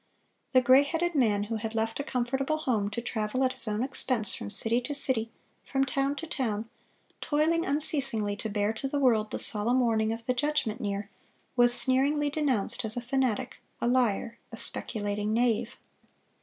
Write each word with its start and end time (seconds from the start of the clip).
The 0.53 0.61
gray 0.63 0.81
headed 0.81 1.13
man 1.13 1.43
who 1.43 1.57
had 1.57 1.75
left 1.75 1.99
a 1.99 2.03
comfortable 2.03 2.57
home 2.57 2.89
to 2.89 3.01
travel 3.01 3.43
at 3.43 3.53
his 3.53 3.67
own 3.67 3.83
expense 3.83 4.33
from 4.33 4.49
city 4.49 4.81
to 4.81 4.95
city, 4.95 5.29
from 5.63 5.85
town 5.85 6.15
to 6.15 6.25
town, 6.25 6.67
toiling 7.19 7.67
unceasingly 7.67 8.35
to 8.37 8.49
bear 8.49 8.73
to 8.73 8.87
the 8.87 8.97
world 8.97 9.29
the 9.29 9.37
solemn 9.37 9.79
warning 9.79 10.11
of 10.11 10.25
the 10.25 10.33
judgment 10.33 10.81
near, 10.81 11.11
was 11.55 11.71
sneeringly 11.79 12.31
denounced 12.31 12.83
as 12.83 12.97
a 12.97 13.01
fanatic, 13.01 13.57
a 13.79 13.87
liar, 13.87 14.39
a 14.51 14.57
speculating 14.57 15.33
knave. 15.33 15.77